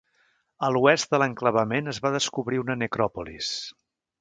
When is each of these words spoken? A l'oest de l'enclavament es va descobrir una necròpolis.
A 0.67 0.69
l'oest 0.77 1.11
de 1.15 1.19
l'enclavament 1.23 1.91
es 1.93 1.99
va 2.07 2.13
descobrir 2.17 2.63
una 2.65 2.79
necròpolis. 2.85 3.53